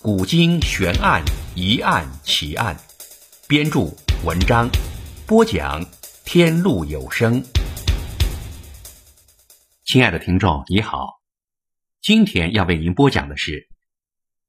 [0.00, 1.24] 古今悬案、
[1.56, 2.76] 疑案、奇案》，
[3.48, 3.80] 编著
[4.24, 4.70] 文章，
[5.26, 5.84] 播讲
[6.24, 7.42] 天路有声。
[9.84, 11.20] 亲爱的听众，你好，
[12.00, 13.68] 今天要为您播讲的是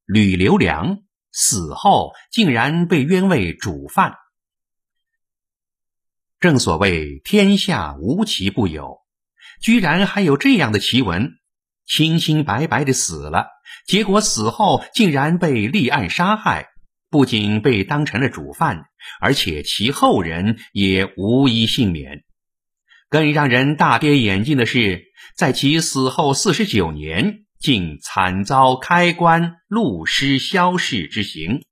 [0.05, 0.99] 吕留良
[1.31, 4.13] 死后竟然被冤为主犯。
[6.39, 9.00] 正所谓天下无奇不有，
[9.63, 11.38] 居然还有这样的奇闻：
[11.89, 13.48] 清清白白的死了。
[13.85, 16.67] 结果死后竟然被立案杀害，
[17.09, 18.86] 不仅被当成了主犯，
[19.19, 22.23] 而且其后人也无一幸免。
[23.09, 25.05] 更让人大跌眼镜的是，
[25.36, 31.66] 在其死后四十九年，竟惨遭开棺戮尸消逝之刑。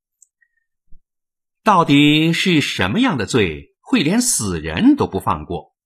[1.62, 5.76] 到底是什么样的罪，会连死人都不放过？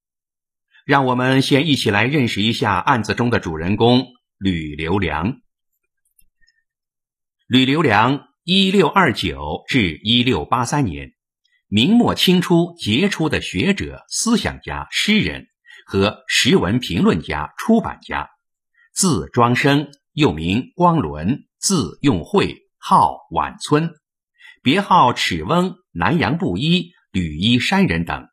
[0.86, 4.06] 让我们先一起来认识一下案子中的主人公
[4.42, 5.40] 吕留良。
[7.46, 11.12] 吕留良（一六二九至一六八三年），
[11.70, 15.46] 明末清初杰出的学者、思想家、诗人
[15.86, 18.30] 和时文评论家、出版家，
[18.92, 23.94] 字庄生，又名光伦，字用会，号晚村，
[24.60, 28.26] 别号齿翁、南阳布衣、吕衣山人等。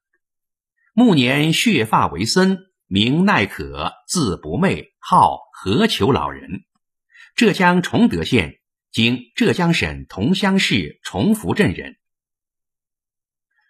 [0.96, 2.58] 暮年削发为僧，
[2.92, 6.64] 名奈可，字不昧，号何求老人，
[7.36, 8.56] 浙江崇德县。
[8.92, 11.98] 今浙江省桐乡市崇福镇人，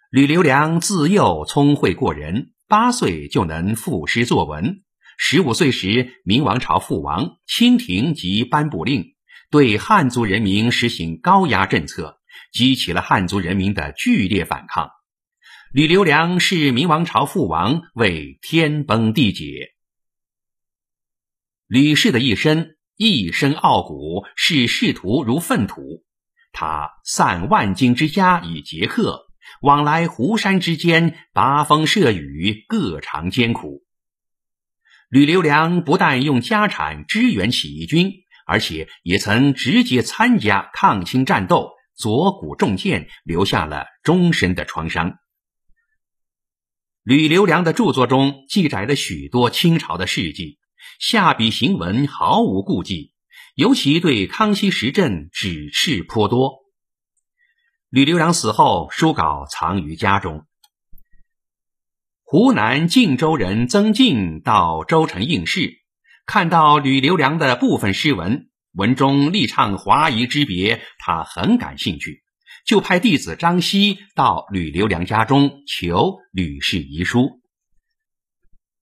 [0.08, 4.82] 吕留良自幼聪慧过人，八岁就能赋诗作文。
[5.18, 9.16] 十五岁时，明王朝覆亡，清廷即颁布令，
[9.50, 12.18] 对汉族人民实行高压政策，
[12.54, 14.90] 激起了汉族人民的剧烈反抗。
[15.72, 19.74] 吕留良是明王朝覆亡为天崩地解。
[21.66, 22.76] 吕氏的一生。
[23.02, 26.04] 一身傲骨，视仕途如粪土。
[26.52, 29.28] 他散万金之家以节客，
[29.62, 33.86] 往来湖山之间，跋风涉雨，各尝艰苦。
[35.08, 38.12] 吕留良不但用家产支援起义军，
[38.46, 45.19] 而且也曾直接参加抗清战斗，左骨中箭，留下了终身的创伤。
[47.02, 50.58] 吕留良的著作中记载了许多清朝的事迹。
[50.98, 53.12] 下笔行文毫无顾忌，
[53.54, 56.58] 尤其对康熙时政指斥颇多。
[57.88, 60.44] 吕留良死后，书稿藏于家中。
[62.22, 65.80] 湖南靖州人曾静到州城应试，
[66.26, 72.22] 看到吕留良的部分诗文，文中力唱华夷之别，他很感兴趣，
[72.66, 77.40] 就派弟子张希到吕留良家中求吕氏遗书。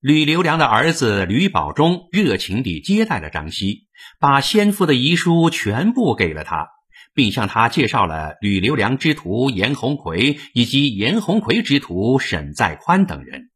[0.01, 3.89] 吕留良的儿子吕保中热情地接待了张希，
[4.21, 6.69] 把先父的遗书全部给了他，
[7.15, 13.51] 并向他介绍了吕留良之徒严鸿奎以及严鸿奎之徒沈在宽等人。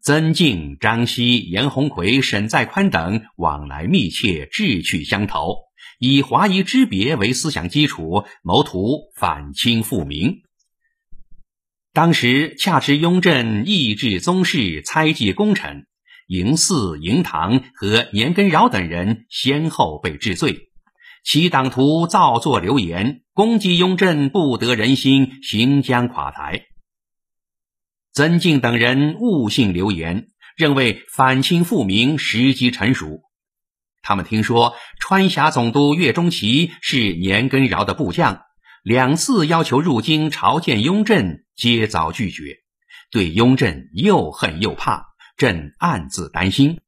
[0.00, 5.56] 曾静、张希、严鸿奎、沈在宽等往来密切，志趣相投，
[5.98, 10.42] 以华夷之别为思想基础，谋图反清复明。
[11.92, 15.86] 当时恰值雍正抑制宗室猜忌功臣，
[16.28, 20.68] 嬴驷、嬴堂和年根尧等人先后被治罪，
[21.24, 26.66] 其党徒造作流言攻击雍正，不得人心，行将垮台。
[28.12, 33.22] 曾静等人误信流言，认为反清复明时机成熟。
[34.08, 38.42] 他们听说川峡总督岳钟琪是年羹尧的部将。
[38.84, 42.58] 两次要求入京朝见雍正，皆遭拒绝，
[43.10, 45.06] 对雍正又恨又怕，
[45.36, 46.78] 朕暗自担心。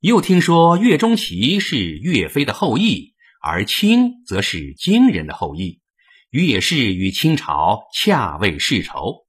[0.00, 5.82] 又听说岳钟琪是岳飞的后裔，而清则是金人的后裔，
[6.30, 9.24] 岳氏与清朝恰为世仇，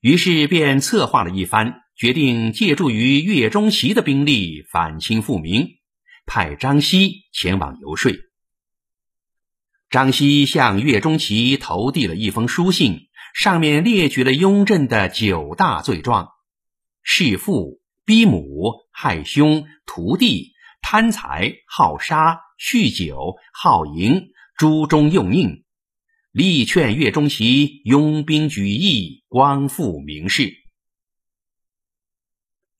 [0.00, 5.76] 于是便策划了一番，决定借助于岳钟琪的兵力反清复明，
[6.24, 8.10] 派张熙前往游说。
[9.90, 16.30] 张熙向岳钟琪投递了一封书信，上面列举了雍正的九大罪状：
[17.04, 25.64] 弑父、逼母、害兄、屠弟、贪财、好杀、酗酒、好淫、诛忠用佞。
[26.32, 30.59] 力劝岳钟琪拥兵举义，光复名士。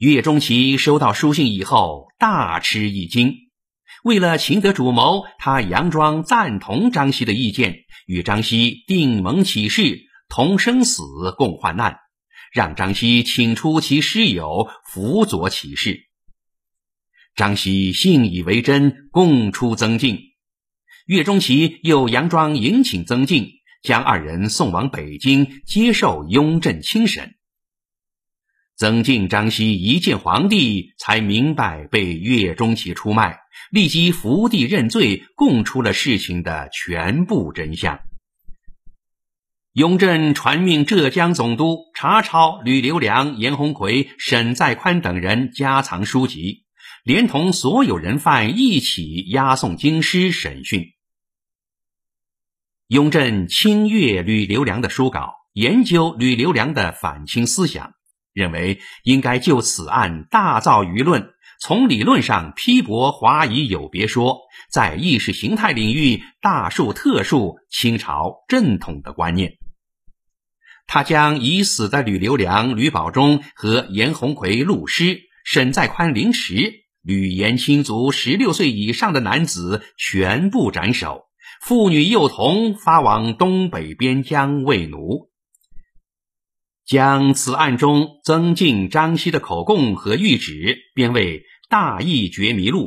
[0.00, 3.34] 岳钟琪收到书信以后，大吃一惊。
[4.02, 9.98] 为了擒得主谋，他佯装赞同张熙的意见，与张熙定盟起誓，
[10.30, 11.02] 同生死，
[11.36, 11.98] 共患难，
[12.50, 16.08] 让张熙请出其师友辅佐起事。
[17.36, 20.18] 张熙信以为真，供出曾静。
[21.04, 23.50] 岳钟琪又佯装迎请曾静，
[23.82, 27.34] 将二人送往北京接受雍正亲审。
[28.80, 33.40] 曾静、张熙一见皇帝，才明白被岳钟琪出卖，
[33.70, 38.00] 立即伏地认罪，供出了事情的全部真相。
[39.74, 46.64] 雍正传命浙江总督查抄吕留良、严鸿奎、沈再宽等人家藏书籍，
[47.04, 50.86] 连同所有人犯一起押送京师审讯。
[52.86, 57.92] 雍正清阅吕留良的书稿，研究吕留良的反清思想。
[58.40, 61.28] 认为应该就此案大造舆论，
[61.60, 64.38] 从理论上批驳华夷有别说，
[64.72, 69.58] 在意识形态领域大树特树清朝正统的观念。
[70.86, 76.72] 他将已死的吕留良、吕保中和严鸿奎戮尸、沈再宽凌迟、
[77.02, 81.26] 吕延青族十六岁以上的男子全部斩首，
[81.62, 85.29] 妇女幼童发往东北边疆为奴。
[86.90, 91.38] 将此案中曾静、张熙的口供和谕旨编为
[91.68, 92.80] 《大义觉迷录》，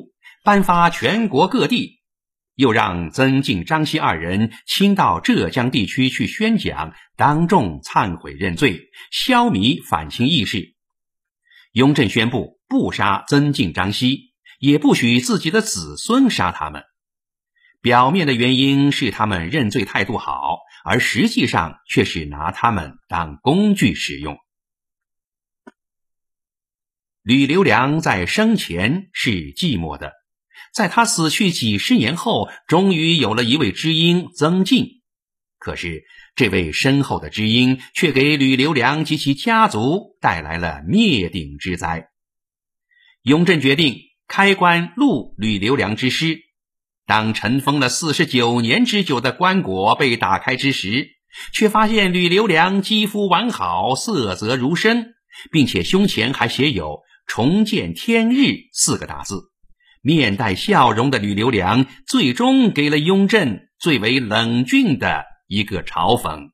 [0.43, 2.01] 颁发全国各地，
[2.55, 10.75] 又让曾静、张熙二人亲到浙江地区去宣讲，当众忏悔认罪，消弭反清意识。
[11.71, 16.83] 雍正宣布不杀曾静、张熙，也不许自己的子孙杀他们。
[17.83, 20.57] 表面的原因是他们认罪态度好。
[20.85, 24.37] 而实际上却是拿他们当工具使用。
[27.21, 30.11] 吕留良在生前是寂寞的，
[30.73, 35.01] 在他死去几十年后，终于有了一位知音曾静。
[35.57, 36.03] 可是，
[36.35, 42.09] 这位深厚的知音却给吕留良及其家族带来了灭顶之灾。
[43.21, 46.42] 雍正决定开棺录吕留良之尸。
[47.05, 51.09] 当尘封了四十九年之久的棺椁被打开之时，
[51.51, 55.13] 却发现吕留良肌肤完好，色泽如生，
[55.51, 59.51] 并且胸前还写有“重见天日”四个大字。
[60.01, 66.51] 面带笑容的吕留良，最终给了雍正最为冷峻的一个嘲讽。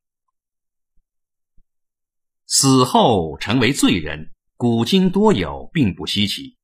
[2.48, 6.57] 死后成为罪人，古今多有，并不稀奇。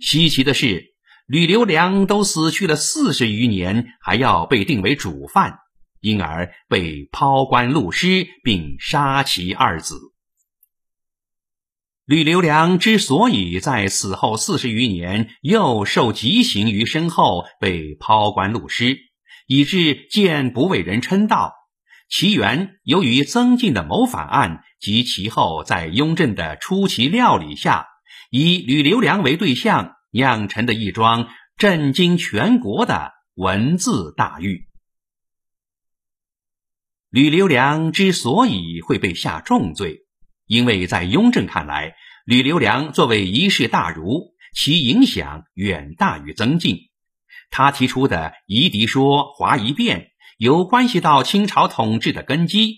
[0.00, 0.91] 稀奇的是。
[1.32, 5.60] 吕留良都死去了四十余年，还要被定为主犯，
[5.98, 9.98] 因而被抛棺戮尸，并杀其二子。
[12.04, 18.98] 吕留良之所以在死后四十余年又受极刑于身后被抛棺戮尸，
[19.46, 21.54] 以致见不为人称道，
[22.10, 27.86] 其源由于曾静的谋反案及其后在雍正的出奇料理下，
[28.30, 29.94] 以吕留良为对象。
[30.12, 34.68] 酿成的一桩震惊全国的文字大狱。
[37.10, 40.06] 吕留良之所以会被下重罪，
[40.46, 41.94] 因为在雍正看来，
[42.24, 46.78] 吕留良作为一世大儒，其影响远大于曾静。
[47.50, 52.76] 他提出的夷狄说、华夷变，有关系到清朝统治的根基。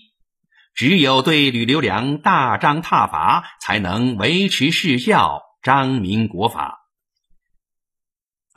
[0.73, 6.84] 只有对吕留良大张挞伐，才能维持世效、彰明国法。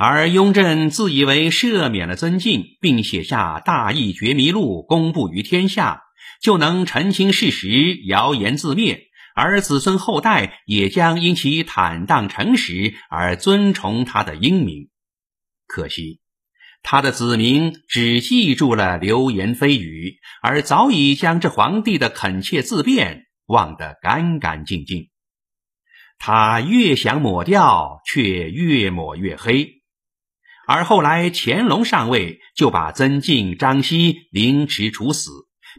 [0.00, 6.05] 而雍正自以为赦免了曾静，并写下《大义觉迷录》公布于天下，
[6.40, 14.88] 就能澄清事实，谣言自灭，而子孙后代也将因其坦荡诚实而尊崇他的英名。
[15.67, 16.21] 可惜，
[16.85, 25.09] 他的子民只记住了流言蜚语，而早已将这皇帝的恳切自辩忘得干干净净。
[26.19, 29.77] 他越想抹掉，却越抹越黑。
[30.71, 35.31] 而后来，乾隆上位，就把曾静、张熙凌迟处死，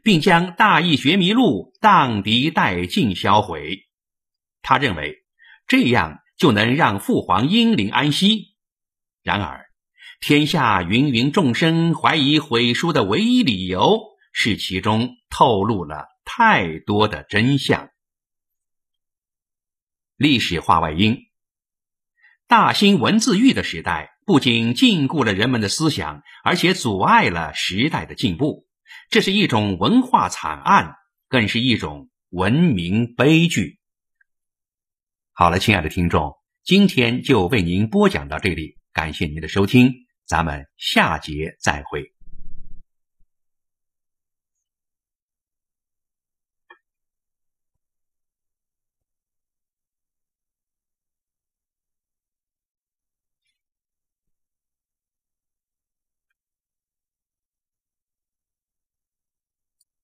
[0.04, 3.88] 并将《大义觉迷录》荡涤殆尽销毁。
[4.64, 5.18] 他认为
[5.68, 8.56] 这样就能让父皇英灵安息。
[9.22, 9.68] 然而，
[10.22, 14.02] 天下芸芸众生怀疑毁书的唯一理由
[14.34, 17.92] 是其中透露了太多的真相。
[20.18, 21.28] 历史话外音：
[22.48, 24.16] 大兴文字狱的时代。
[24.30, 28.68] 不仅禁锢了人们的思想，而且阻碍了时代的进步，
[29.10, 30.94] 这是一种文化惨案，
[31.30, 33.80] 更是一种文明悲剧。
[35.34, 39.92] 好了，亲爱的听众，今天就为您播讲到这里，感谢您的收听，
[40.28, 42.19] 咱们下节再会。